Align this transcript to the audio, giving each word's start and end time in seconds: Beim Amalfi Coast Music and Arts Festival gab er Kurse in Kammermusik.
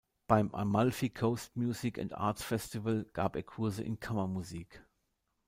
Beim 0.25 0.51
Amalfi 0.55 1.11
Coast 1.11 1.55
Music 1.55 1.99
and 1.99 2.13
Arts 2.15 2.41
Festival 2.41 3.05
gab 3.13 3.35
er 3.35 3.43
Kurse 3.43 3.83
in 3.83 3.99
Kammermusik. 3.99 4.83